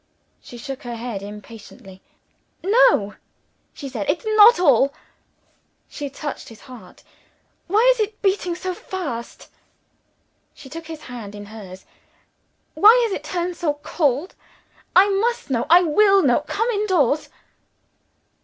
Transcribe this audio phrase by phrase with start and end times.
[0.41, 2.01] She shook her head impatiently.
[2.63, 3.17] "No,"
[3.71, 4.91] she said, "it's not all."
[5.87, 7.03] She touched his heart.
[7.67, 9.49] "Why is it beating so fast?"
[10.55, 11.85] She took his hand in hers.
[12.73, 14.33] "Why has it turned so cold?
[14.95, 15.67] I must know.
[15.69, 16.43] I will know!
[16.47, 17.29] Come indoors."